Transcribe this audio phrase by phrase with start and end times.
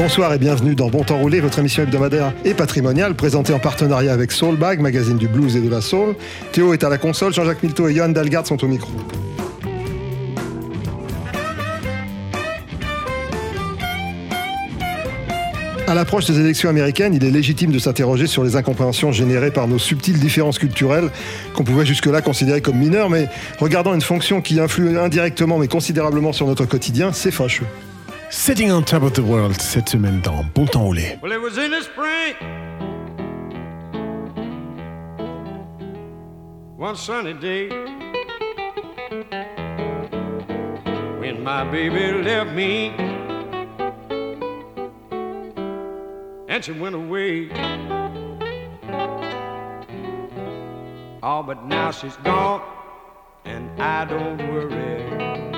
[0.00, 4.14] Bonsoir et bienvenue dans Bon Temps Roulé, votre émission hebdomadaire et patrimoniale présentée en partenariat
[4.14, 6.14] avec Soulbag, magazine du blues et de la soul.
[6.52, 8.90] Théo est à la console, Jean-Jacques Milteau et Johan Dalgard sont au micro.
[15.86, 19.68] À l'approche des élections américaines, il est légitime de s'interroger sur les incompréhensions générées par
[19.68, 21.10] nos subtiles différences culturelles
[21.52, 26.32] qu'on pouvait jusque-là considérer comme mineures, mais regardant une fonction qui influe indirectement mais considérablement
[26.32, 27.66] sur notre quotidien, c'est fâcheux.
[28.32, 31.20] Sitting on top of the world cette semaine dans Bon Temps Roulé.
[31.20, 32.36] Well, it was in the spring.
[36.76, 37.68] One sunny day.
[41.18, 42.94] When my baby left me.
[46.48, 47.50] And she went away.
[51.20, 52.62] Oh, but now she's gone.
[53.44, 55.49] And I don't worry.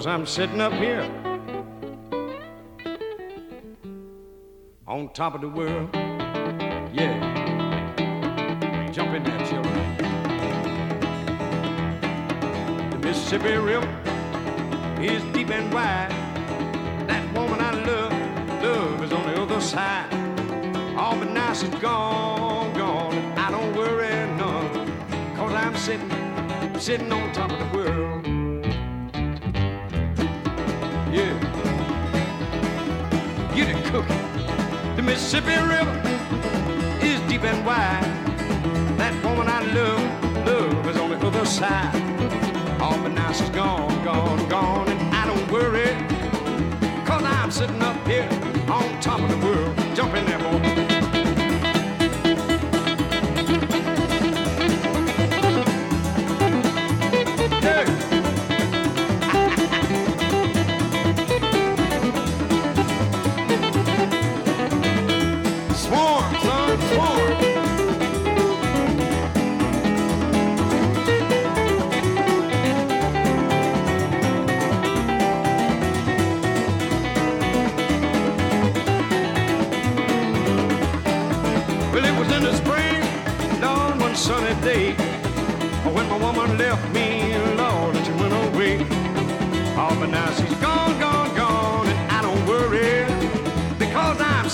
[0.00, 1.02] Cause I'm sitting up here
[4.88, 5.90] on top of the world.
[6.90, 7.20] Yeah.
[8.92, 9.96] Jump in there, children.
[12.92, 13.86] The Mississippi River
[15.02, 16.08] is deep and wide.
[17.06, 20.10] That woman I love, love is on the other side.
[20.96, 23.14] All but now she's gone, gone.
[23.36, 25.36] I don't worry none.
[25.36, 26.10] Cause I'm sitting,
[26.80, 28.19] sitting on top of the world.
[33.90, 36.00] The Mississippi River
[37.02, 38.04] is deep and wide.
[38.96, 41.90] That woman I love, love is on the other side.
[42.80, 45.90] Oh, but now she's gone, gone, gone, and I don't worry.
[47.04, 48.28] Cause I'm sitting up here
[48.70, 49.76] on top of the world.
[49.96, 50.89] Jump in there, boy.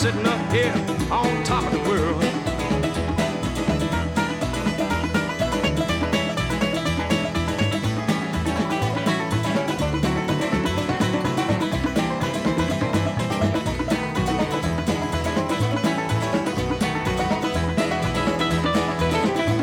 [0.07, 0.73] Sitting up here
[1.11, 2.23] on top of the world.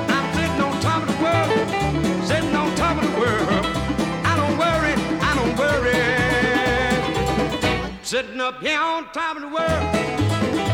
[0.09, 1.51] I'm sitting on top of the world,
[2.27, 3.65] sitting on top of the world.
[4.25, 5.95] I don't worry, I don't worry.
[8.03, 10.32] Sitting up here on top of the world,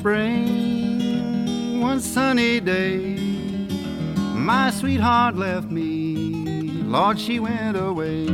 [0.00, 3.16] Spring, one sunny day.
[4.34, 6.14] My sweetheart left me,
[6.84, 8.26] Lord, she went away.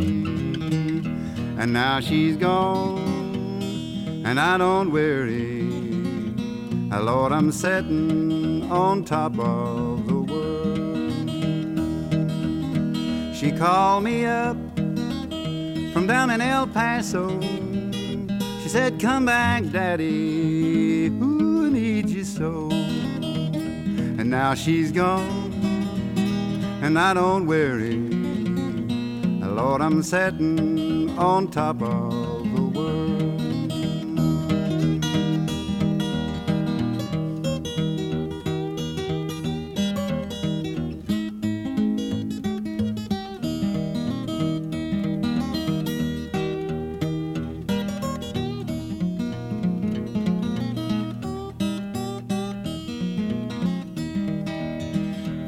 [1.59, 5.65] And now she's gone, and I don't worry.
[6.89, 11.27] Lord, I'm sitting on top of the world.
[13.35, 14.57] She called me up
[15.93, 17.41] from down in El Paso.
[18.63, 20.56] She said, Come back, Daddy.
[24.27, 25.53] And now she's gone,
[26.83, 27.97] and I don't worry.
[29.47, 32.26] Lord, I'm sitting on top of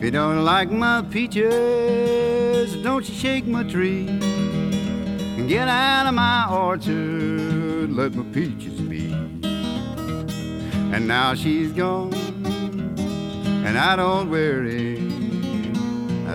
[0.01, 4.07] you don't like my peaches, don't you shake my tree.
[4.07, 9.13] And get out of my orchard, let my peaches be.
[10.93, 12.15] And now she's gone,
[13.67, 14.99] and I don't worry.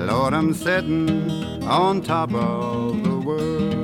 [0.01, 3.83] Lord, I'm sitting on top of the world.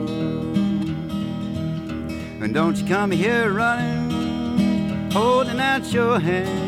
[2.41, 6.58] And don't you come here running, holding out your hand.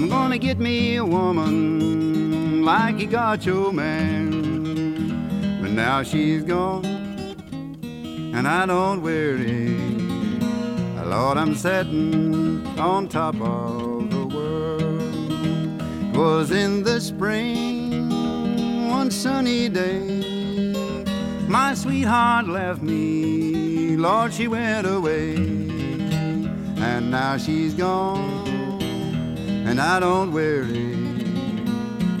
[0.00, 5.60] I'm gonna get me a woman like you got your man.
[5.60, 6.84] But now she's gone,
[8.32, 9.76] and I don't worry.
[11.00, 15.02] Oh, Lord, I'm sitting on top of the world.
[16.14, 18.08] It Was in the spring,
[18.88, 19.98] one sunny day,
[21.48, 23.96] my sweetheart left me.
[23.96, 28.37] Lord, she went away, and now she's gone,
[29.68, 30.96] and I don't worry.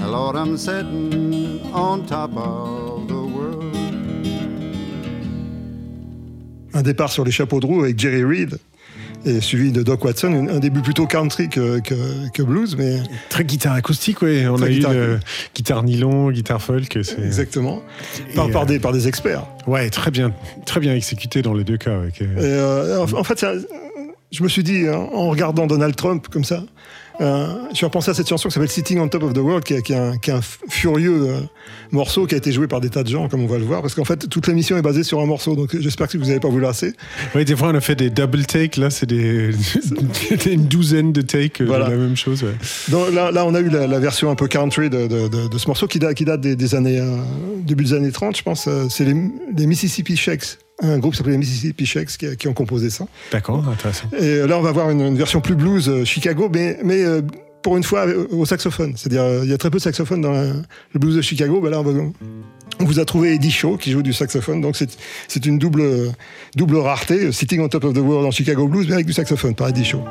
[0.00, 3.64] Lord, I'm sitting on top of the world.
[6.74, 8.58] Un départ sur les chapeaux de roue avec Jerry Reed,
[9.26, 13.44] et suivi de Doc Watson, un, début plutôt country que, que, que blues, mais Très
[13.44, 14.46] guitare acoustique, oui.
[14.46, 15.18] On Très a eu guitare euh,
[15.54, 16.98] guitare nylon, guitare folk.
[17.02, 17.82] c'est- exactement,
[18.34, 19.44] par, Et, par euh, des, par des experts.
[19.66, 20.32] Ouais, très bien,
[20.66, 21.96] très bien exécuté dans les deux cas.
[21.96, 23.52] avec, euh, Et, euh, en, en fait, ça-
[24.30, 26.62] je me suis dit, hein, en regardant Donald Trump comme ça,
[27.20, 29.64] euh, je suis repensé à cette chanson qui s'appelle Sitting on Top of the World,
[29.64, 31.40] qui est, qui est un, qui est un f- furieux euh,
[31.90, 33.82] morceau qui a été joué par des tas de gens, comme on va le voir,
[33.82, 36.40] parce qu'en fait, toute l'émission est basée sur un morceau, donc j'espère que vous n'avez
[36.40, 36.92] pas vous lasser.
[37.34, 38.76] Ouais, des fois, on a fait des double takes.
[38.76, 39.50] Là, c'est des...
[40.46, 41.86] une douzaine de takes euh, Voilà.
[41.86, 42.42] de la même chose.
[42.44, 42.54] ouais.
[42.88, 45.48] Donc là, là, on a eu la, la version un peu country de, de- de-
[45.48, 47.16] de ce morceau qui date, qui date des, des années, euh,
[47.64, 48.68] début des années 30, je pense.
[48.90, 49.14] C'est les,
[49.56, 53.06] les Mississippi Shakes, un groupe qui s'appelait les Mississippi Shakes qui, ont composé ça.
[53.32, 54.06] D'accord, intéressant.
[54.18, 57.20] Et là, on va voir une, une version plus blues euh, Chicago, mais, mais euh,
[57.62, 58.92] pour une fois euh, au saxophone.
[58.96, 61.60] C'est-à-dire, il y a très peu de saxophone dans la- le blues de Chicago.
[61.60, 62.00] Ben là, on, va-
[62.80, 66.12] on vous a trouvé Eddie Shaw qui joue du saxophone, donc c'est une double,
[66.54, 69.54] double rareté, Sitting on Top of the World en Chicago Blues, mais avec du saxophone
[69.56, 70.04] par Eddie Shaw.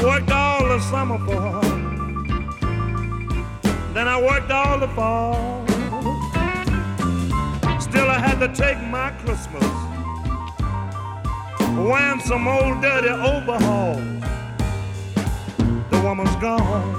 [0.00, 1.60] I worked all the summer for her.
[3.92, 5.66] Then I worked all the fall.
[7.78, 9.62] Still, I had to take my Christmas
[11.76, 14.00] wearing some old dirty overalls.
[15.90, 16.96] The woman's gone.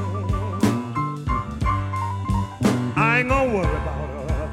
[2.95, 4.47] I ain't gonna worry about her.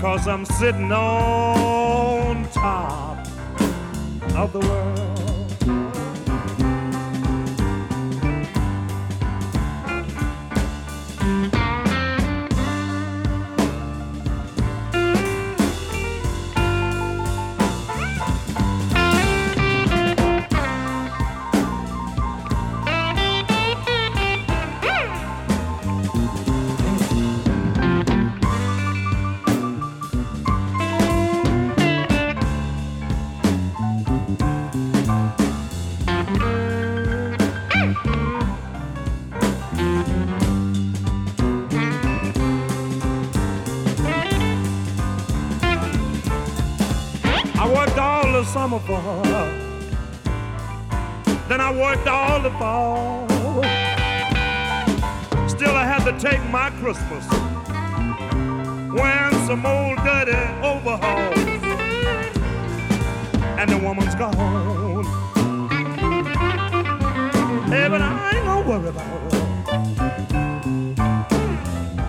[0.00, 3.26] Cause I'm sitting on top
[4.34, 5.21] of the world.
[48.72, 49.02] Summer for.
[51.48, 53.26] Then I worked all the fall.
[55.48, 57.26] Still, I had to take my Christmas
[58.98, 61.38] when some old dirty overalls.
[63.58, 65.04] And the woman's gone.
[67.68, 69.38] Hey, but I ain't gonna worry about her.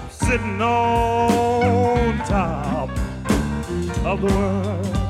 [0.09, 2.89] sitting on top
[4.05, 5.02] of the world.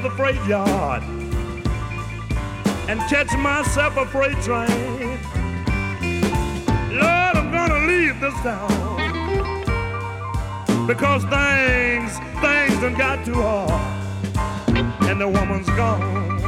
[0.00, 1.02] To the freight yard
[2.88, 5.18] and catch myself a freight train.
[6.92, 8.96] Lord, I'm gonna leave this town
[10.86, 13.72] because things, things done got too hard
[15.08, 16.38] and the woman's gone.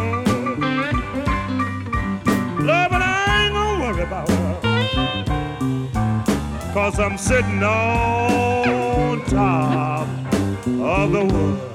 [2.65, 4.61] Lord, but I ain't gonna worry about her
[6.73, 10.07] cause I'm sitting on top
[10.67, 11.70] of the world.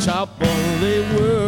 [0.00, 1.39] Top of the world.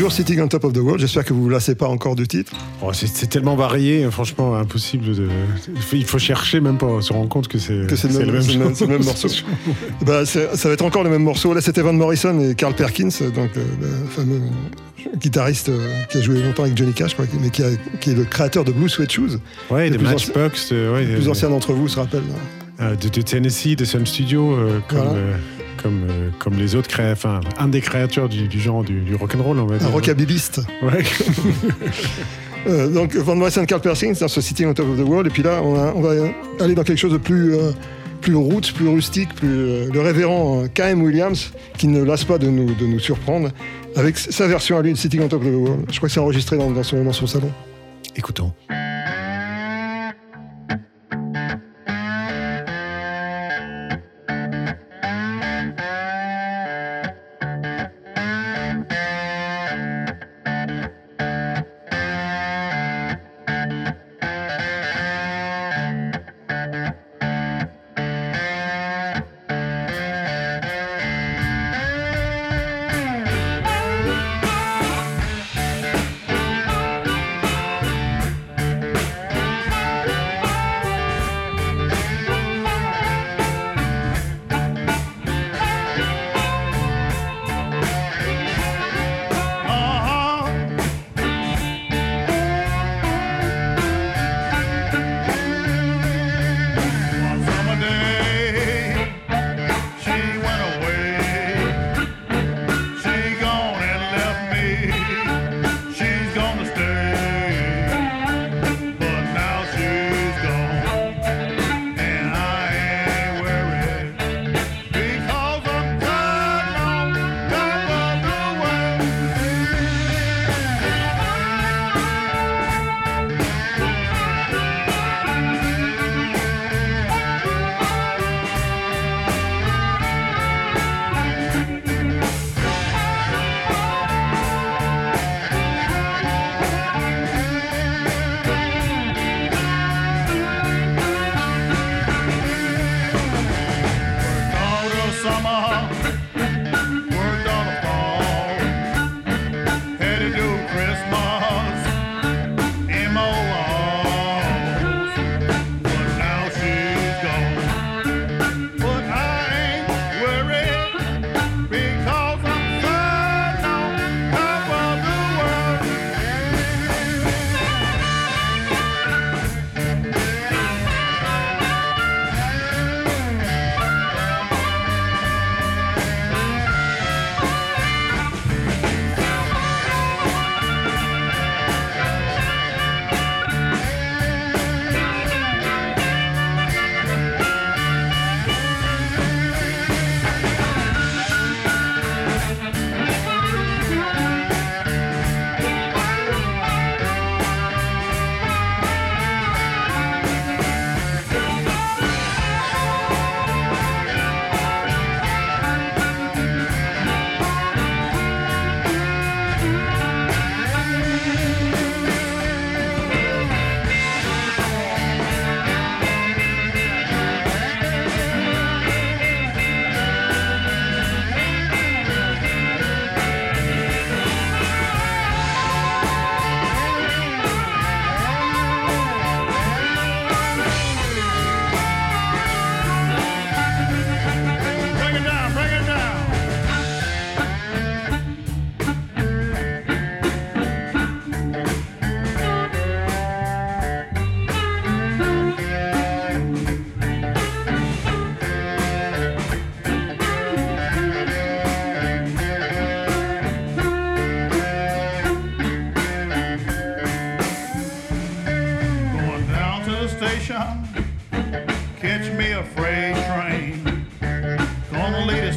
[0.00, 0.98] Toujours Sitting on Top of the World.
[0.98, 2.52] J'espère que vous vous lassez pas encore du titre.
[2.80, 5.28] Oh, c'est tellement varié, franchement, impossible de.
[5.92, 8.86] Il faut, chercher même pas, se rendre compte que c'est le même- le même- c'est
[8.86, 9.28] le même morceau.
[10.06, 11.52] Bah, ça va être encore le même morceau.
[11.52, 14.40] Là, c'était Van Morrison et Carl Perkins, donc euh, le fameux
[15.18, 17.68] guitariste euh, qui a joué longtemps avec Johnny Cash, crois, mais qui, a-
[18.00, 19.38] qui est le créateur de Blue Sweat Shoes.
[19.70, 22.22] Ouais, des Matchbox, euh, ouais, Les plus anciens d'entre vous se rappellent.
[22.80, 25.12] de, de Tennessee, de Sun Studio, euh, comme, Voilà.
[25.12, 25.36] euh,
[25.82, 29.14] comme, euh, comme les autres créateurs, enfin, un des créateurs du, du genre du, du
[29.14, 29.90] rock'n'roll, on va Un dire.
[29.90, 30.60] rockabiliste.
[30.82, 31.02] Ouais.
[32.66, 35.26] Euh, donc Van Morrison, Carl Perkins dans ce Sitting on Top of the World.
[35.28, 36.10] Et puis là, on, a- on va
[36.60, 37.70] aller dans quelque chose de plus, euh,
[38.20, 41.00] plus roots, plus rustique, plus euh, le révérend euh, K.M.
[41.02, 43.48] Williams, qui ne lasse pas de nous, de nous surprendre,
[43.96, 45.84] avec sa version à lui de Sitting on Top of the World.
[45.90, 47.50] Je crois que c'est enregistré dans, dans son, dans son salon.
[48.14, 48.52] Écoutons.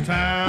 [0.04, 0.42] time.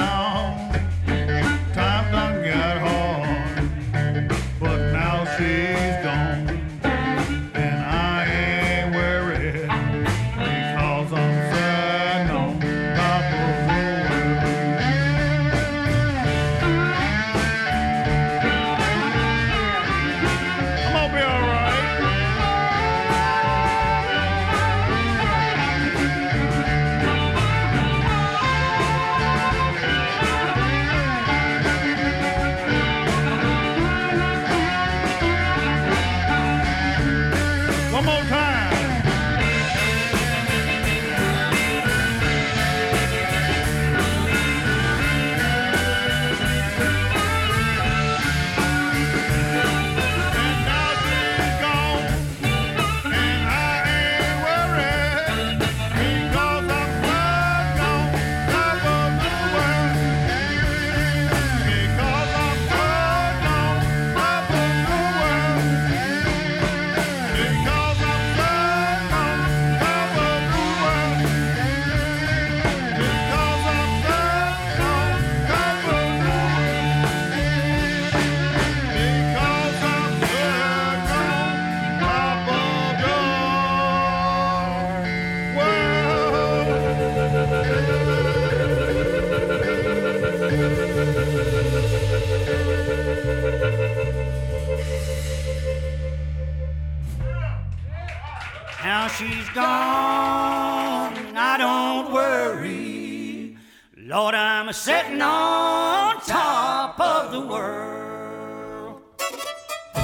[101.65, 103.57] Don't worry.
[103.97, 109.01] Lord, I'm sitting on top of the world.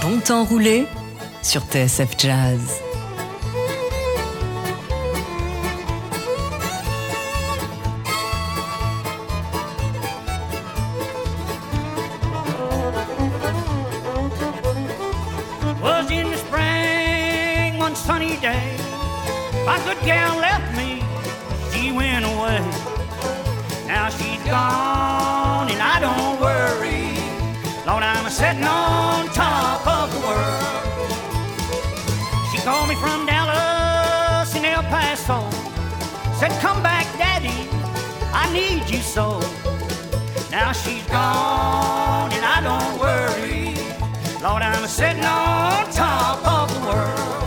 [0.01, 0.87] Bon temps roulé
[1.43, 2.61] sur TSF Jazz.
[15.83, 18.65] Was in the spring one sunny day.
[19.65, 20.80] My good gal left me,
[22.01, 22.59] went away.
[23.85, 27.05] Now she's gone, and I don't worry.
[27.85, 31.09] Lord, I'm sitting on top of the world.
[32.49, 35.39] She called me from Dallas and El Paso.
[36.39, 37.59] Said, Come back, Daddy,
[38.43, 39.27] I need you so.
[40.49, 43.75] Now she's gone, and I don't worry.
[44.41, 47.40] Lord, I'm sitting on top of the world.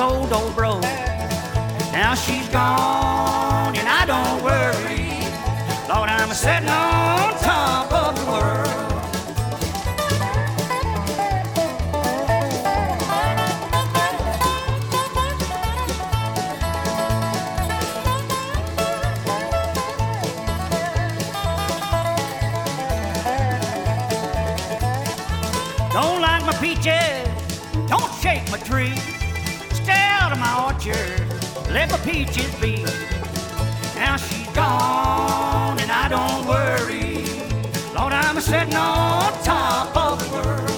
[0.00, 0.80] Old old bro.
[1.92, 5.10] Now she's gone, and I don't worry.
[5.88, 8.66] Lord, I'm sitting on top of the world.
[25.92, 27.28] Don't like my peaches,
[27.88, 29.19] don't shake my tree.
[30.30, 32.84] Out of my orchard, let my peaches be.
[33.96, 37.24] Now she's gone, and I don't worry.
[37.92, 40.69] Lord, I'm a sitting on top of the world.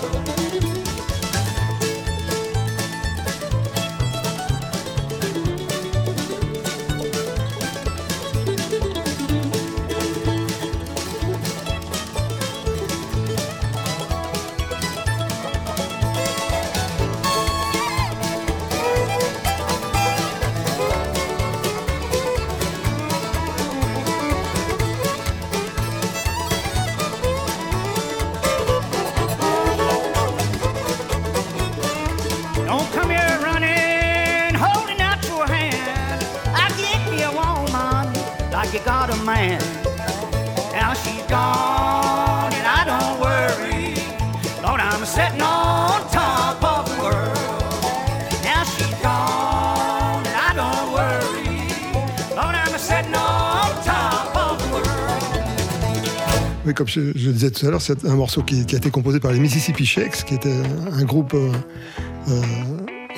[39.25, 39.59] Man.
[56.75, 59.39] Comme je, disais tout à l'heure, c'est un morceau qui, a été composé par les
[59.39, 61.53] Mississippi Shakes, qui était un groupe, euh,
[62.29, 62.41] euh,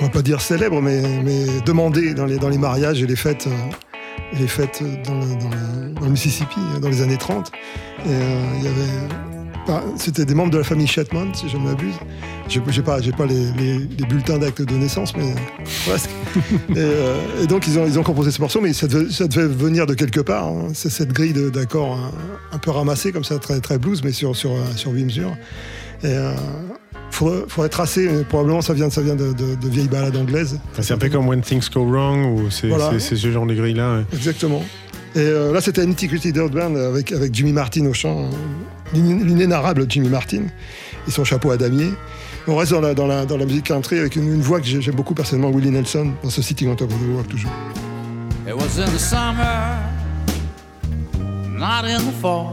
[0.00, 4.48] on va pas dire célèbre, mais, demandé dans les, mariages et les fêtes, euh, les
[4.48, 4.82] fêtes
[6.04, 7.50] dans le Mississippi dans les années 30.
[8.04, 11.62] Et euh, il y avait, c'était des membres de la famille Shetman, si je ne
[11.64, 11.94] m'abuse.
[12.48, 15.34] J'ai j'ai pas, les, les- les bulletins d'actes de naissance, mais
[15.86, 16.10] presque.
[16.68, 19.26] et, euh, et donc ils ont, ils ont composé ce morceau, mais ça devait, ça
[19.26, 20.48] devait venir de quelque part.
[20.48, 20.68] hein.
[20.74, 22.10] C'est cette grille d'accords un,
[22.54, 25.34] un peu ramassée comme ça, très, très blues, mais sur, sur, sur huit mesures.
[26.02, 26.34] Et euh,
[27.10, 30.60] faudrait, faudrait tracer, mais probablement ça vient, ça vient de, de- de vieilles balades anglaises.
[30.78, 32.98] C'est un peu comme When Things Go Wrong, ou c'est Voilà.
[33.00, 33.94] ce genre de grille-là.
[33.94, 34.04] ouais.
[34.12, 34.62] Exactement.
[35.16, 38.28] Et euh, là, c'était Nitty Dirt Band avec, avec Jimmy Martin au chant,
[38.92, 40.42] l'in- l'inénarrable Jimmy Martin
[41.06, 41.90] et son chapeau à damier.
[42.48, 45.14] On reste dans la, dans la, musique country avec une, voix que j'ai- j'aime beaucoup
[45.14, 47.50] personnellement, Willie Nelson, dans ce Sitting on Top of the World toujours.
[48.46, 49.78] It was in the summer,
[51.56, 52.50] not in the fall.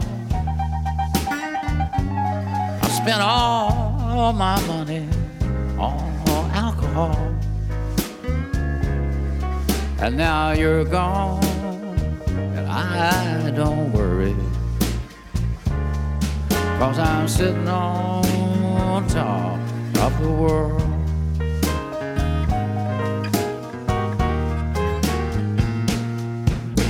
[2.82, 5.02] I spent all my money
[5.78, 7.16] on alcohol.
[10.00, 11.40] And now you're gone,
[12.74, 14.34] I don't worry.
[16.78, 19.58] Cause I'm sitting on top
[19.98, 20.80] of the world.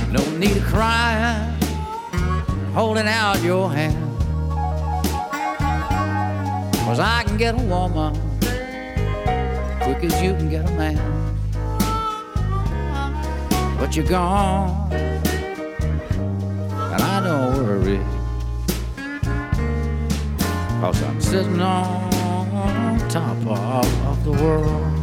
[0.09, 1.53] No need of crying,
[2.73, 3.97] holding out your hand.
[6.85, 8.13] Cause I can get a woman
[9.81, 10.97] quick as you can get a man.
[13.77, 14.89] But you're gone,
[17.83, 17.99] worry.
[20.81, 24.99] Cause I'm sitting on top of the world.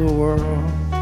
[0.00, 0.99] the world.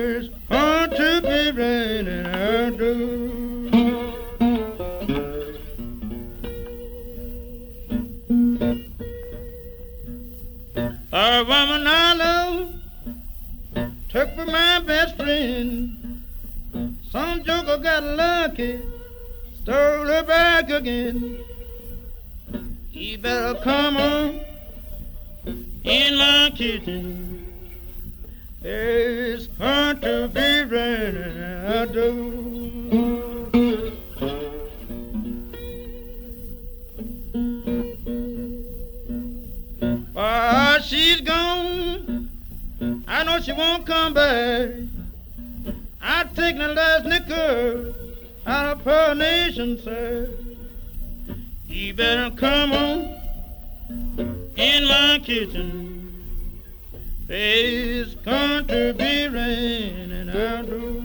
[0.00, 2.80] There's hard to be raining out
[11.12, 12.74] A woman I love
[14.08, 16.22] took for my best friend.
[17.10, 18.80] Some joker got lucky,
[19.62, 21.44] stole her back again.
[22.90, 24.40] You better come on
[25.84, 27.29] in my kitchen.
[28.62, 32.60] It's going to be raining outdoors.
[40.12, 42.30] While she's gone,
[43.08, 44.68] I know she won't come back.
[46.02, 47.94] I take the last nickel
[48.46, 50.28] out of her nation, sir.
[51.66, 53.20] You better come on
[54.56, 55.89] in my kitchen.
[57.32, 61.04] It's going to be raining outdoors.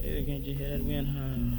[0.00, 1.58] Hey, can't you hear that wind howling?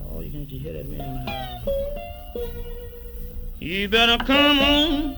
[0.00, 2.48] Oh, you can't you hear that wind howling?
[3.58, 5.16] You better come on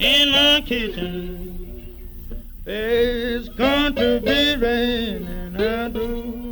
[0.00, 1.96] in my kitchen.
[2.66, 6.47] It's going to be raining outdoors.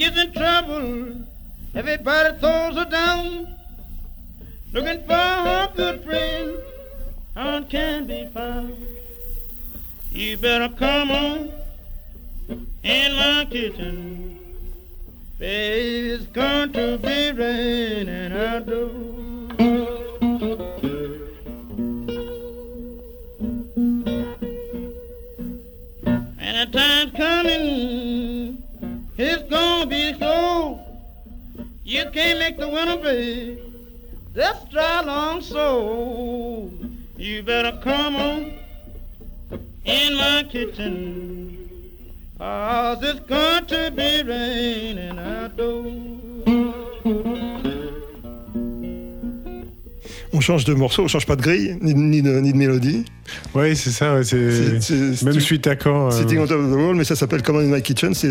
[0.00, 1.26] Gets in trouble,
[1.74, 3.54] everybody throws her down.
[4.72, 6.56] Looking for her good friend,
[7.34, 8.76] how can be found?
[10.10, 11.52] You better come on
[12.82, 14.38] in my kitchen.
[15.38, 19.18] It's going to be raining outdoors.
[26.38, 28.39] And the time's coming,
[29.20, 30.80] it's gonna be so.
[31.84, 33.58] You can't make the winter be.
[34.32, 36.70] That's dry long so.
[37.16, 38.52] You better come on
[39.84, 41.68] in my kitchen.
[42.38, 46.20] Cause it's going to be raining outdoors.
[50.32, 53.04] On change de morceau, on change pas de grille, ni, ni de, ni de mélodie.
[53.54, 54.14] Ouais, c'est ça.
[54.14, 56.08] ouais, c'est- Même suite d'accord.
[56.08, 58.14] euh, Sitting on top of the Wall, mais ça s'appelle Command in My Kitchen.
[58.14, 58.28] C'est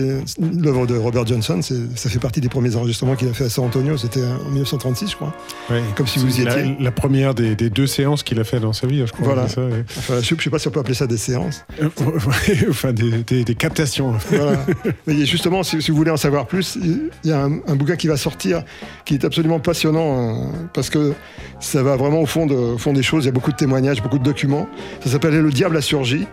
[0.61, 1.59] l'œuvre de Robert Johnson.
[1.61, 3.97] Ça fait partie des premiers enregistrements qu'il a fait à San Antonio.
[3.97, 5.33] C'était en 1936, je crois.
[5.69, 5.81] ouais.
[5.95, 6.75] Comme si vous y la, étiez.
[6.79, 9.25] la première des, des deux séances qu'il a fait dans sa vie, je crois.
[9.25, 9.47] Voilà.
[9.47, 9.83] ça, ouais.
[9.97, 11.65] Enfin, je ne sais pas si on peut appeler ça des séances.
[11.81, 11.89] Euh,
[12.69, 14.13] enfin, des, des- des captations.
[14.31, 14.65] Voilà.
[15.07, 17.95] Mais justement, si, si vous voulez en savoir plus, il y a un, un bouquin
[17.95, 18.63] qui va sortir
[19.05, 21.13] qui est absolument passionnant hein, parce que
[21.59, 23.23] ça va vraiment au fond, de- au fond des choses.
[23.25, 24.67] Il y a beaucoup de témoignages, beaucoup de documents.
[25.03, 26.27] Ça s'appelle Le diable a surgi.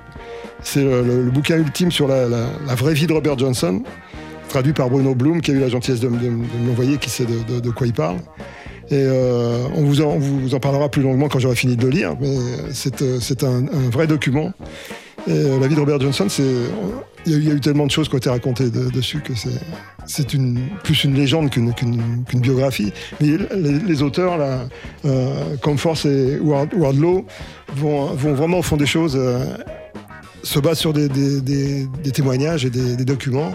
[0.62, 2.26] C'est le, bouquin ultime sur la,
[2.74, 3.82] vraie vie de Robert Johnson,
[4.48, 7.86] traduit par Bruno Bloom, qui a eu la gentillesse de, de qui sait de, quoi
[7.86, 8.16] il parle.
[8.90, 10.02] Et euh, on, vous
[10.54, 12.36] en, parlera plus longuement quand j'aurai fini de le lire, mais
[12.72, 14.52] c'est euh, un vrai document.
[15.28, 16.26] Euh, la vie de Robert Johnson,
[17.26, 19.32] il y, a eu- tellement de choses qui ont été racontées de- dessus que
[20.06, 20.26] c'est
[20.84, 21.72] plus une légende qu'une
[22.34, 22.92] biographie.
[23.20, 23.36] Mais
[23.86, 24.68] les, auteurs là,
[25.04, 27.26] euh, comme Force et Ward- Wardlow
[27.74, 29.16] vont vraiment au fond des choses.
[29.16, 29.44] euh,
[30.42, 31.08] se basent sur des,
[32.12, 33.52] témoignages et des, documents.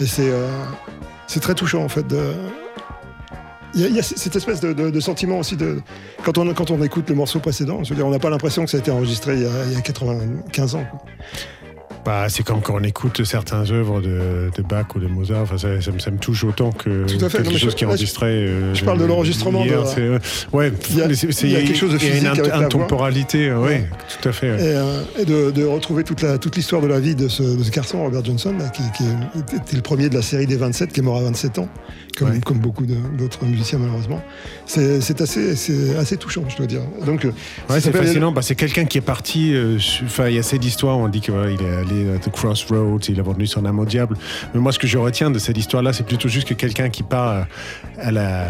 [0.00, 2.04] Et c'est très touchant en fait.
[3.76, 5.80] Il y, a- cette espèce de, sentiment aussi de
[6.24, 8.80] quand on quand écoute le morceau précédent, je on n'a pas l'impression que ça a
[8.80, 10.86] été enregistré il y a, il y a 95 ans.
[12.06, 15.42] Bah, c'est comme quand on écoute certaines œuvres de, de Bach ou de Mozart.
[15.42, 17.38] Enfin, ça, ça me, ça me touche autant que Tout à fait.
[17.38, 18.26] quelque Non, chose je- qui est là, je- enregistré.
[18.26, 20.18] euh, je parle de l'enregistrement euh,
[20.52, 21.16] ouais, Il y a- il y
[21.66, 23.88] quelque chose de il y a une physique intemporalité, euh, ouais,
[24.22, 24.52] tout à fait.
[24.52, 24.56] ouais.
[24.62, 27.70] Et, euh, et de, de retrouver toute l'histoire de la vie de ce, de ce
[27.72, 30.92] garçon Robert Johnson là, qui, qui est- était le premier de la série des 27
[30.92, 31.68] qui est mort à 27 ans
[32.16, 32.40] comme, Ouais.
[32.44, 34.22] comme beaucoup d'autres musiciens malheureusement
[34.64, 37.24] c'est assez touchant je dois dire donc
[37.68, 38.30] Ouais, c'est fascinant.
[38.32, 39.54] Bah, c'est quelqu'un qui est parti.
[40.04, 40.98] Enfin, il y a cette histoire.
[40.98, 41.95] On dit qu'il est allé
[42.32, 44.16] Crossroads, il a vendu son âme au diable.
[44.54, 47.02] Mais moi, ce que je retiens de cette histoire-là, c'est plutôt juste que quelqu'un qui
[47.02, 47.46] part
[47.98, 48.46] à la,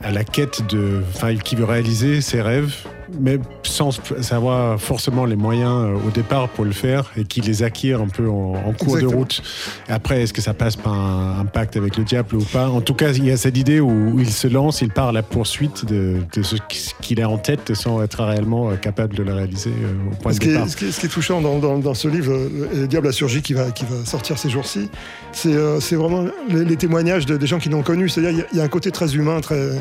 [0.00, 2.74] à la quête de, enfin, qui veut réaliser ses rêves,
[3.20, 3.90] mais sans
[4.20, 8.08] savoir forcément les moyens euh, au départ pour le faire, et qui les acquiert un
[8.08, 9.42] peu en, en cours de route.
[9.88, 12.68] Après, est-ce que ça passe par un, un pacte avec le diable ou pas?
[12.68, 15.08] En tout cas, il y a cette idée où, où il se lance, il part
[15.08, 16.56] à la poursuite de, de ce
[17.00, 20.32] qu'il a en tête sans être réellement euh, capable de le réaliser euh, au point
[20.32, 20.66] Ce de qui, départ.
[20.66, 22.32] est, ce, qui est, ce qui est touchant dans, dans- dans ce livre,
[22.74, 24.88] Le Diable a surgi, qui va, qui va sortir ces jours-ci,
[25.32, 28.08] c'est euh, c'est vraiment les, les témoignages de- des gens qui l'ont connu.
[28.08, 29.54] C'est-à-dire, il y a- il y, a un côté très humain, très.
[29.54, 29.76] euh,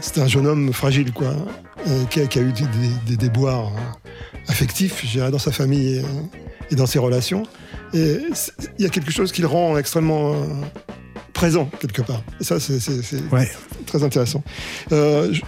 [0.00, 1.34] C'était un jeune homme fragile, quoi,
[2.12, 2.64] qui, a, qui a eu des,
[3.06, 4.10] des- déboires euh,
[4.48, 6.04] affectifs, je dirais, dans sa famille et,
[6.70, 7.44] et dans ses relations.
[7.94, 8.18] Et
[8.78, 10.32] il y a quelque chose qui le rend extrêmement.
[10.34, 10.36] euh,
[11.34, 12.22] présent quelque part.
[12.40, 13.50] Et ça, c'est c'est- c'est Ouais.
[13.86, 14.44] très intéressant.
[14.92, 15.40] Euh, je-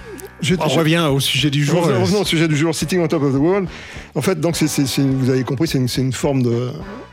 [0.44, 1.82] je- On je- revient au sujet du jour.
[1.82, 3.68] Revenons, revenons au sujet du jour, Sitting on top of the world.
[4.14, 6.70] En fait, donc vous avez compris, c'est une, forme de.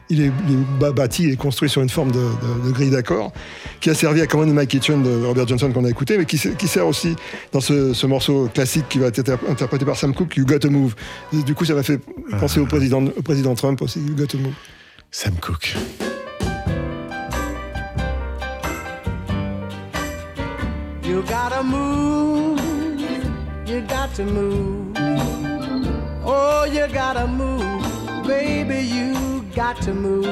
[0.09, 3.31] Il est, il est bâti et construit sur une forme de, de- de grille d'accords
[3.79, 6.25] qui a servi à Command in My Kitchen de Robert Johnson qu'on a écouté, mais
[6.25, 7.15] qui, se- qui sert aussi
[7.53, 10.59] dans ce, ce morceau classique qui va être inter- interprété par Sam Cooke, You Got
[10.59, 10.95] to Move.
[11.33, 11.99] Et du coup, ça m'a fait
[12.41, 14.53] penser au, président, au président Trump aussi, You Got to Move.
[15.11, 15.75] Sam Cooke.
[21.03, 22.40] You gotta move,
[24.15, 24.97] to move.
[26.25, 30.25] Oh, you gotta move, baby, you got to move.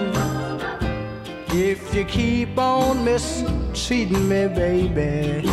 [1.54, 5.48] If you keep on mistreating me, baby,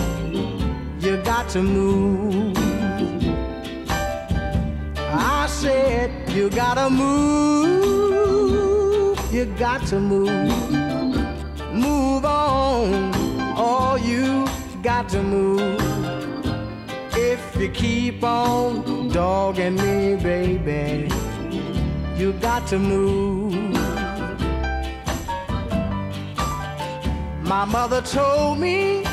[0.98, 2.56] you got to move.
[4.98, 7.96] I said, you gotta move,
[9.32, 10.52] you got to move.
[11.72, 13.12] Move on,
[13.56, 14.48] oh, you
[14.82, 15.95] got to move.
[17.39, 21.11] If you keep on dogging me, baby,
[22.16, 23.53] you got to move.
[27.43, 29.05] My mother told me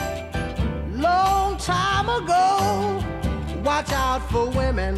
[0.92, 3.04] long time ago,
[3.62, 4.98] watch out for women,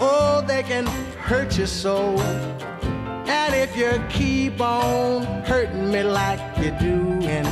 [0.00, 0.86] oh, they can
[1.28, 2.20] hurt your soul.
[2.20, 7.48] And if you keep on hurting me like you do, and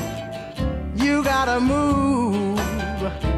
[1.00, 3.35] you gotta move.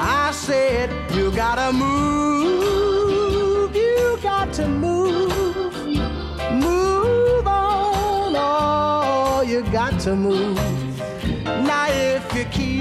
[0.00, 2.94] I said, you gotta move,
[3.74, 5.28] you got to move,
[6.52, 10.56] move on, oh, you got to move.
[11.44, 12.77] Now, if you keep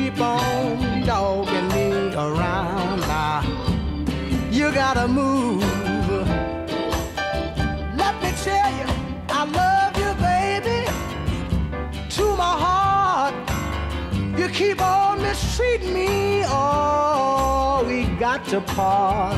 [18.48, 19.36] to part.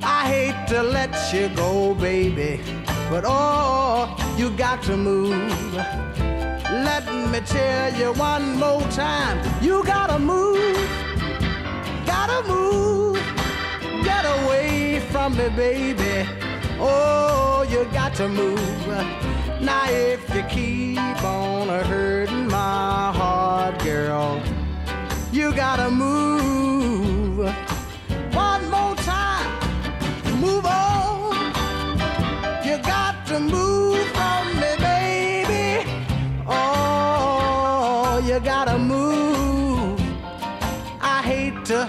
[0.00, 2.60] I hate to let you go, baby,
[3.10, 5.52] but oh, you got to move.
[6.86, 10.76] Let me tell you one more time, you gotta move,
[12.06, 13.20] gotta move,
[14.04, 16.28] get away from me, baby.
[16.78, 18.86] Oh, you got to move.
[19.60, 24.40] Now, if you keep on hurting my heart, girl,
[25.32, 26.61] you gotta move.
[27.42, 29.50] One more time,
[30.40, 31.34] move on.
[32.64, 35.90] You got to move from me, baby.
[36.46, 40.00] Oh, you gotta move.
[41.00, 41.88] I hate to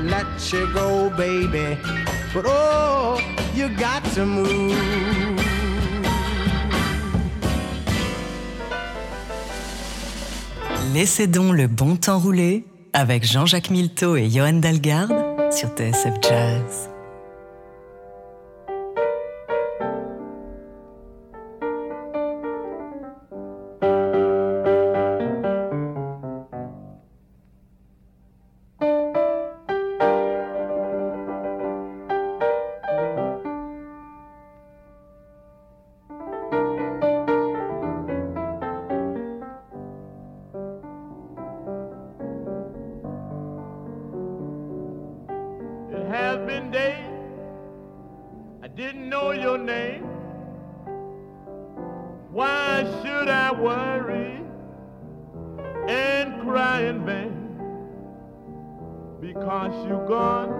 [0.00, 1.78] let you go, baby,
[2.32, 3.20] but oh,
[3.54, 5.42] you got to move.
[10.94, 12.64] Laissez donc le bon temps rouler
[12.96, 16.95] avec Jean-Jacques Milteau et Johan Dalgarde sur TSF Jazz.
[48.76, 50.04] Didn't know your name.
[52.30, 54.42] Why should I worry
[55.88, 57.32] and cry in vain?
[59.18, 60.52] Because you're gone,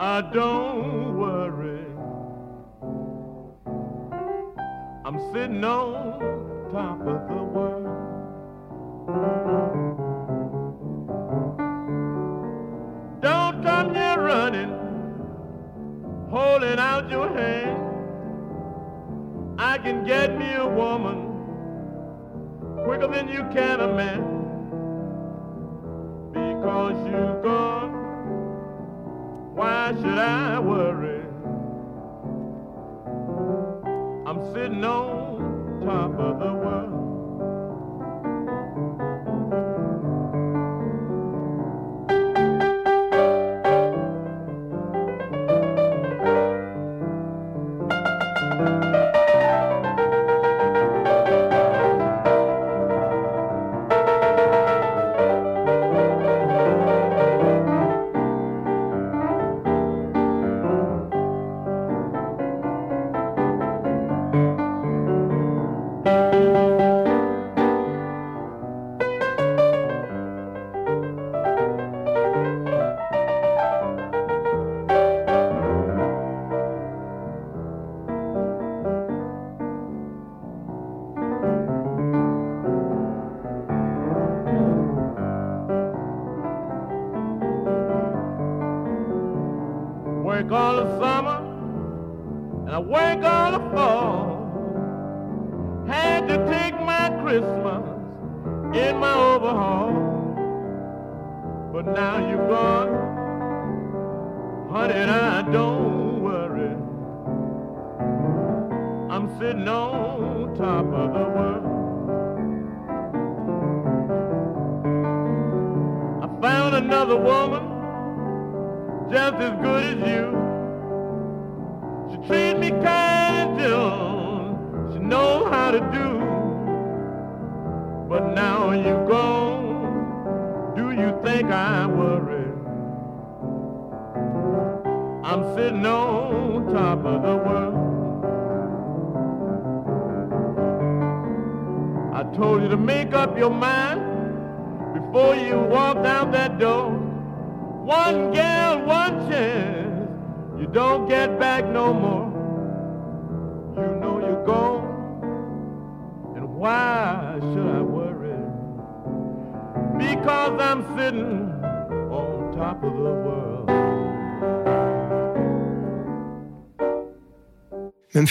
[0.00, 1.86] I don't worry.
[5.04, 7.90] I'm sitting on top of the world.
[16.70, 17.78] Holding out your hand.
[19.58, 21.26] I can get me a woman
[22.84, 24.38] quicker than you can a man.
[26.32, 27.92] Because you're gone,
[29.54, 31.24] why should I worry?
[34.26, 35.09] I'm sitting on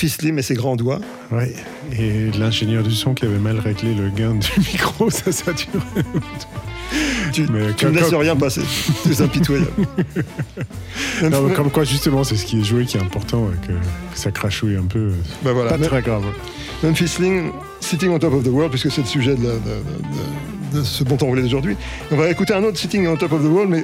[0.08, 1.02] Slim et ses grands doigts.
[1.32, 1.54] Ouais.
[1.98, 5.82] Et l'ingénieur du son qui avait mal réglé le gain du micro, ça sature.
[7.34, 8.62] Tu, Mais tu ne laisses rien passer.
[9.04, 9.72] C'est impitoyable.
[11.30, 13.74] Non, mais comme quoi, justement, c'est ce qui est joué qui est important, et que,
[13.74, 13.80] que
[14.18, 15.12] ça crachouille un peu.
[15.44, 15.72] Bah voilà.
[15.72, 16.24] Pas Mais- très grave.
[16.82, 17.52] Memphis Slim,
[17.90, 21.42] Sitting on Top of the World, puisque c'est le sujet de, ce bon temps roulé
[21.42, 21.76] d'aujourd'hui.
[22.12, 23.84] On va écouter un autre Sitting on Top of the World, mais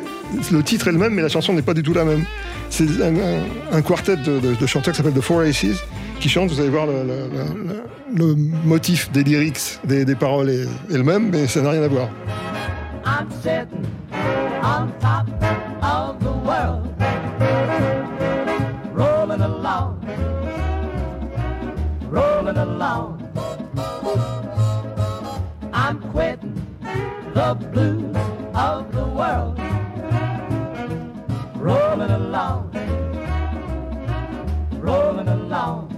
[0.51, 2.23] le titre est le même, mais la chanson n'est pas du tout la même.
[2.69, 5.83] C'est un, quartet de, chanteurs qui s'appelle The Four Aces
[6.19, 6.51] qui chante.
[6.51, 11.71] Vous allez voir, le, motif des lyrics, des, paroles est, le même, mais ça n'a
[11.71, 12.09] rien à voir.
[27.35, 28.15] The blues
[28.55, 29.59] of the world.
[31.57, 32.71] Rolling along,
[34.79, 35.89] rolling along.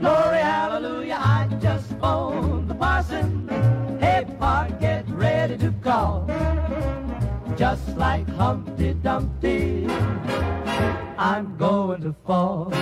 [0.00, 3.48] Glory, hallelujah, I just phoned the parson.
[4.00, 6.26] Hey, Bart, get ready to call.
[7.56, 9.86] Just like Humpty Dumpty,
[11.16, 12.72] I'm going to fall.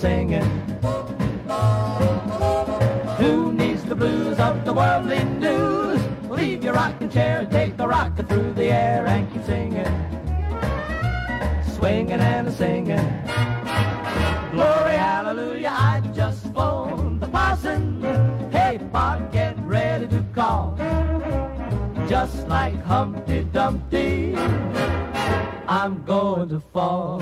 [0.00, 0.42] Singing.
[3.18, 6.00] Who needs the blues of the worldly news?
[6.30, 9.92] Leave your rocking chair, take the rocket through the air, and keep singing,
[11.76, 13.08] swinging and singing.
[14.52, 18.00] Glory, hallelujah, I just phoned the parson.
[18.50, 20.78] Hey, Bart, get ready to call.
[22.08, 24.34] Just like Humpty Dumpty,
[25.68, 27.20] I'm going to fall.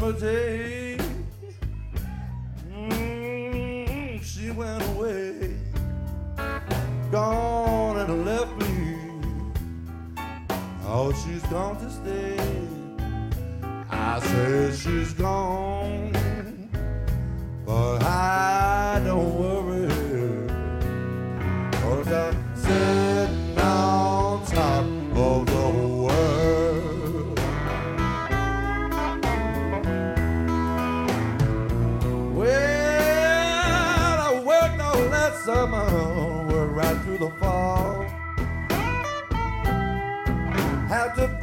[0.00, 0.96] Summer day,
[2.72, 5.54] mm, she went away,
[7.10, 8.96] gone and left me.
[10.86, 12.38] Oh, she's gone to stay.
[13.90, 16.12] I said she's gone,
[17.66, 18.49] but I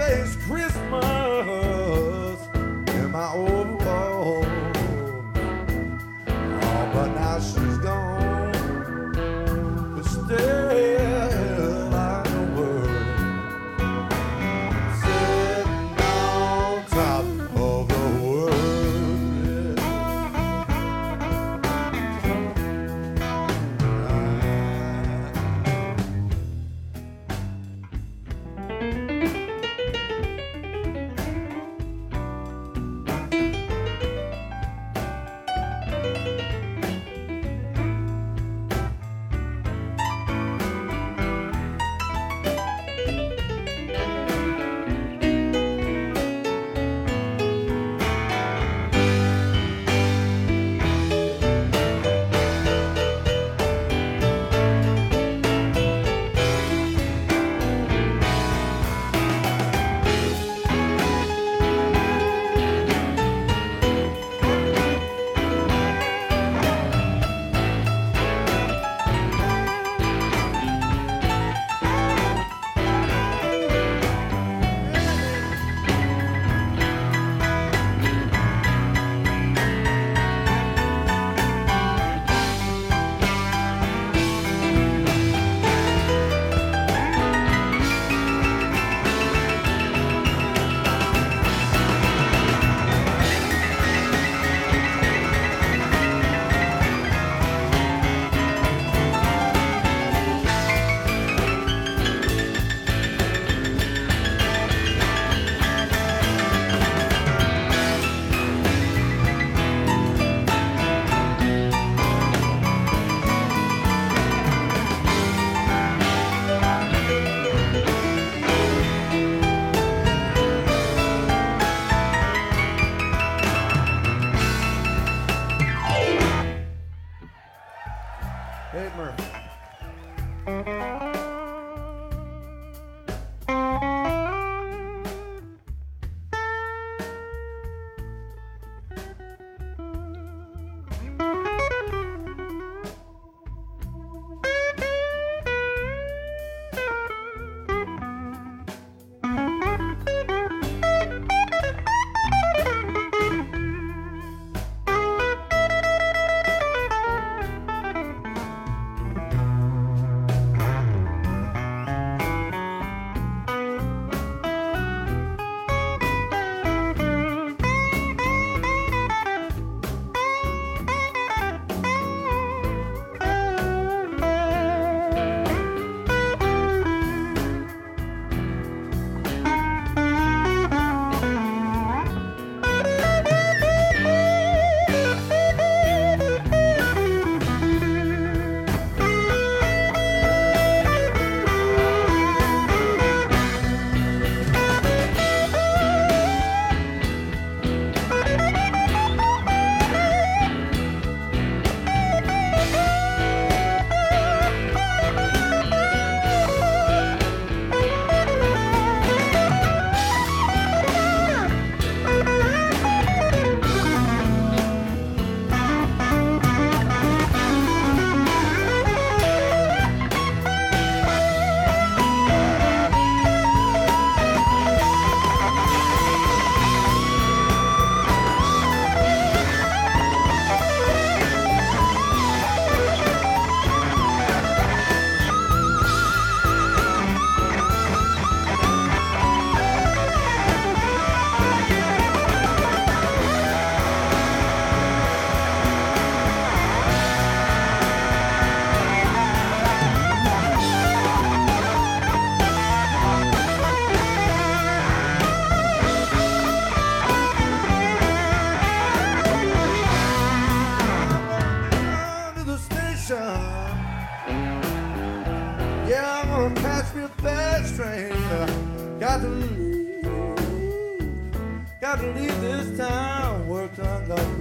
[0.08, 1.17] Had Christmas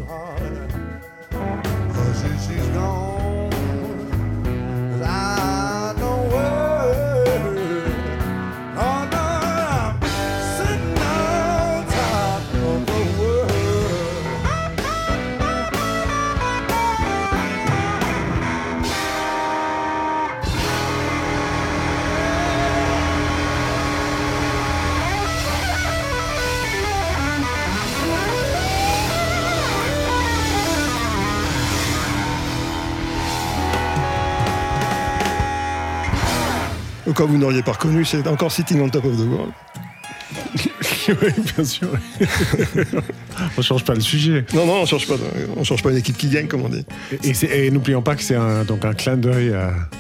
[0.05, 0.71] hard.
[1.31, 3.06] Cause she, she's gone.
[37.25, 39.53] Où vous n'auriez pas reconnu, c'est encore Sitting on Top of the World.
[41.09, 41.89] oui, bien sûr.
[43.57, 44.45] on change pas le sujet.
[44.55, 45.15] Non, non, on change pas.
[45.57, 46.85] On change pas une équipe qui gagne, comme on dit.
[47.51, 49.55] Et, n'oublions pas que c'est un, donc un clin d'œil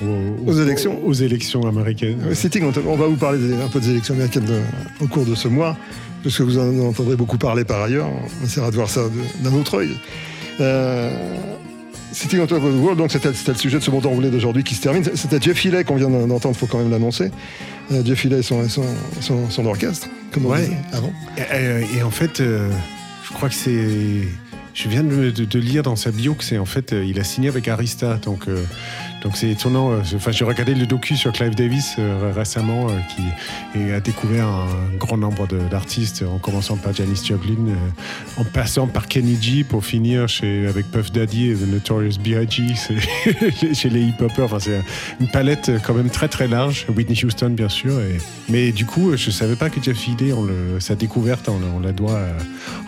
[0.05, 1.01] aux, Aux élections.
[1.05, 2.35] aux élections américaines.
[2.35, 4.61] Sitting on Top- on va vous parler des- un peu des élections américaines de-
[5.05, 5.77] au cours de ce mois,
[6.23, 8.09] parce que vous en entendrez beaucoup parler par ailleurs.
[8.43, 9.03] On essaiera de voir ça
[9.41, 9.91] d'un autre œil.
[10.61, 11.11] Euh,
[12.17, 14.31] Sitting on Top of the World, donc c'était le sujet de ce bon temps roulé
[14.31, 15.05] d'aujourd'hui qui se termine.
[15.15, 17.31] C'était Jeff Healey qu'on vient d'entendre, faut quand même l'annoncer.
[17.93, 18.85] Euh, Jeff Healey et son, son,
[19.21, 20.63] son- son orchestre, comme on Ouais.
[20.63, 21.13] disait avant.
[21.37, 22.71] Et, et en fait, euh,
[23.29, 24.23] je crois que c'est.
[24.73, 27.21] Je viens de, de- de lire dans sa bio que c'est en fait, euh, il
[27.21, 28.65] a signé avec Arista, donc euh,
[29.23, 29.93] donc c'est étonnant.
[29.93, 34.47] euh, Enfin, j'ai regardé le docu sur Clive Davis euh, récemment, euh, qui a découvert
[34.47, 37.75] un grand nombre d'artistes, en commençant par Janis Joplin,
[38.37, 42.75] en passant par Kenny G pour finir chez avec Puff Daddy et The Notorious B.I.G.
[43.75, 44.45] chez les hip-hoppers.
[44.45, 44.81] Enfin, c'est
[45.21, 46.87] une palette quand même très très large.
[46.95, 47.93] Whitney Houston, bien sûr.
[48.49, 50.47] Mais du coup, je savais pas que Jeff Healey, on
[50.81, 52.21] sa découverte, on, la doit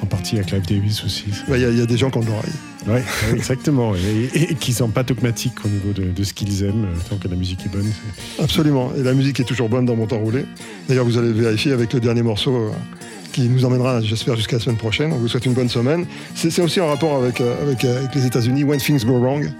[0.03, 1.25] en partie à Clive Davis aussi.
[1.49, 2.53] Il y, y a des gens qui ont de l'oreille.
[2.87, 2.95] Ouais,
[3.33, 3.95] ouais, exactement.
[3.95, 6.97] Et, et- et qui sont pas dogmatiques au niveau de, de ce qu'ils aiment, euh,
[7.11, 7.91] tant que la musique est bonne.
[8.41, 8.93] Absolument.
[8.97, 10.45] Et la musique est toujours bonne dans mon temps roulé.
[10.89, 12.71] D'ailleurs, vous allez le vérifier avec le dernier morceau euh,
[13.33, 15.13] qui nous emmènera, j'espère, jusqu'à la semaine prochaine.
[15.13, 16.07] On vous souhaite une bonne semaine.
[16.35, 18.65] C'est aussi en rapport avec, euh, avec, avec les États-Unis.
[18.65, 19.51] When Things Go Wrong.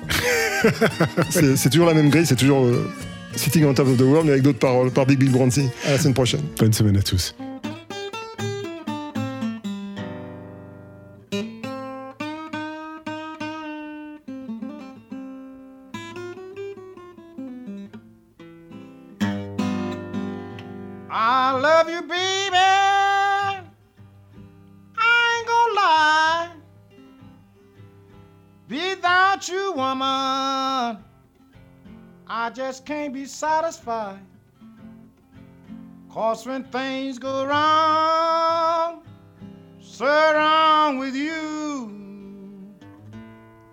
[1.31, 2.27] c'est c'est toujours la même grille.
[2.27, 2.89] C'est toujours euh,
[3.37, 5.69] Sitting on Top of the World, mais avec d'autres paroles par Big Bill Bronzy.
[5.87, 6.41] À la semaine prochaine.
[6.59, 7.35] Bonne semaine à tous.
[32.49, 34.21] I just can't be satisfied.
[36.11, 39.03] Cause when things go wrong,
[39.83, 42.73] so wrong with you,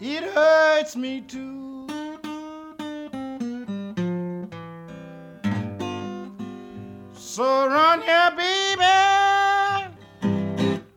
[0.02, 1.88] it hurts me too.
[7.14, 8.84] So run here, baby.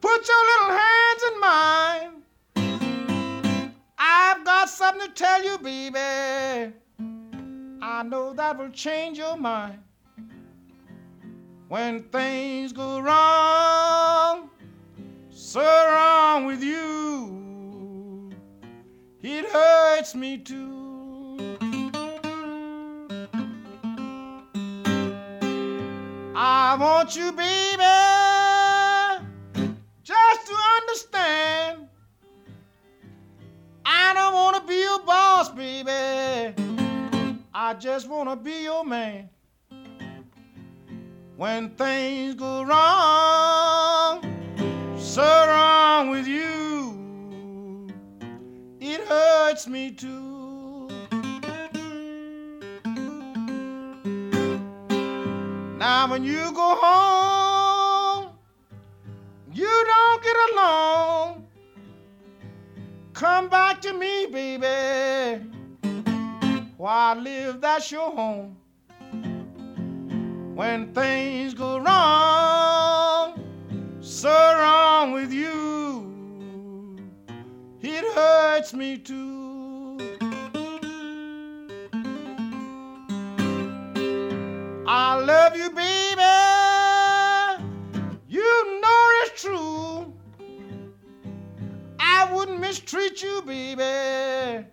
[0.00, 2.10] Put your little hands in mine.
[3.96, 6.74] I've got something to tell you, baby.
[7.90, 9.78] I know that will change your mind.
[11.68, 14.50] When things go wrong,
[15.30, 18.30] so wrong with you,
[19.22, 21.56] it hurts me too.
[26.36, 27.82] I want you, baby,
[30.02, 31.88] just to understand.
[33.86, 36.67] I don't want to be your boss, baby.
[37.68, 39.28] I just want to be your man.
[41.36, 44.24] When things go wrong,
[44.98, 47.92] so wrong with you,
[48.80, 50.88] it hurts me too.
[55.76, 58.28] Now, when you go home,
[59.52, 61.46] you don't get along.
[63.12, 65.57] Come back to me, baby.
[66.78, 68.56] Where I live, that's your home.
[70.54, 73.34] When things go wrong,
[74.00, 77.00] so wrong with you,
[77.80, 79.98] it hurts me too.
[84.86, 86.22] I love you, baby.
[88.28, 90.12] You know it's true.
[91.98, 94.64] I wouldn't mistreat you, baby.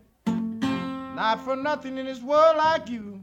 [1.16, 3.22] Not for nothing in this world like you.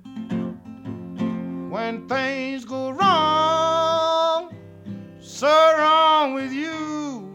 [1.68, 4.56] When things go wrong,
[5.20, 7.28] so wrong with you,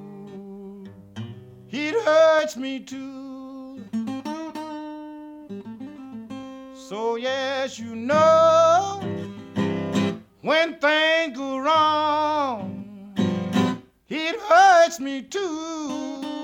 [1.70, 3.84] it hurts me too.
[6.74, 8.99] So, yes, you know
[10.41, 13.14] when things go wrong,
[14.10, 16.36] it hurts me too.